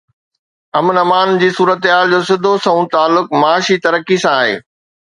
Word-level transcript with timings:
امن 0.79 0.95
امان 1.03 1.29
جي 1.43 1.49
صورتحال 1.57 2.09
جو 2.15 2.21
سڌو 2.29 2.53
سنئون 2.65 2.85
تعلق 2.95 3.25
معاشي 3.41 3.75
ترقي 3.87 4.17
سان 4.27 4.35
آهي 4.43 4.61